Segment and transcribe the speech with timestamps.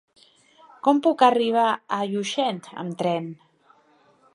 [0.87, 3.31] Com puc arribar a Llutxent amb tren?